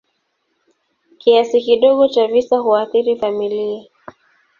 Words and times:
Kiasi 1.17 1.59
kidogo 1.61 2.07
cha 2.07 2.27
visa 2.27 2.57
huathiri 2.57 3.15
familia. 3.19 3.83